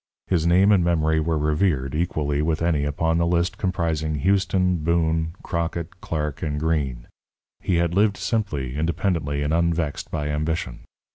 His 0.25 0.47
name 0.47 0.71
and 0.71 0.83
memory 0.83 1.19
were 1.19 1.37
revered, 1.37 1.93
equally 1.93 2.41
with 2.41 2.63
any 2.63 2.85
upon 2.85 3.19
the 3.19 3.27
list 3.27 3.59
comprising 3.59 4.15
Houston, 4.15 4.77
Boone, 4.77 5.35
Crockett, 5.43 6.01
Clark, 6.01 6.41
and 6.41 6.59
Green. 6.59 7.05
He 7.59 7.75
had 7.75 7.93
lived 7.93 8.17
simply, 8.17 8.75
independently, 8.75 9.43
and 9.43 9.53
unvexed 9.53 10.09
by 10.09 10.29
ambition. 10.29 10.79